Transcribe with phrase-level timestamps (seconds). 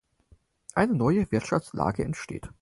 [0.73, 2.49] Eine neue Wirtschaftslage entsteht.